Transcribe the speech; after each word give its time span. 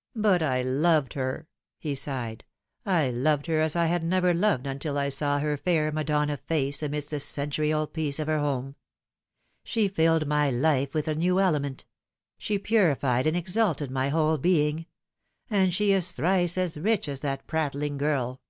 "But 0.16 0.42
I 0.42 0.62
loved 0.62 1.12
her," 1.12 1.46
he 1.78 1.94
pighed;" 1.94 2.44
I 3.02 3.10
loved 3.10 3.44
her 3.48 3.60
as 3.60 3.76
I 3.76 3.84
had 3.84 4.02
never 4.02 4.32
loved 4.32 4.66
until 4.66 4.96
I 4.96 5.10
saw 5.10 5.40
her 5.40 5.58
fair 5.58 5.92
Madonna 5.92 6.38
face 6.38 6.82
amidst 6.82 7.10
the 7.10 7.20
century 7.20 7.70
old 7.70 7.92
peace 7.92 8.18
of 8.18 8.26
her 8.26 8.38
home. 8.38 8.76
She 9.62 9.88
filled 9.88 10.26
my 10.26 10.48
life 10.48 10.94
with 10.94 11.06
a 11.06 11.14
new 11.14 11.38
element. 11.38 11.84
She 12.38 12.58
purified 12.58 13.26
and 13.26 13.36
exalted 13.36 13.90
my 13.90 14.08
whole 14.08 14.38
being. 14.38 14.86
And 15.50 15.74
she 15.74 15.92
is 15.92 16.12
thrice 16.12 16.56
as 16.56 16.78
rich 16.78 17.06
as 17.06 17.20
that 17.20 17.46
prattling 17.46 17.98
girl 17.98 18.40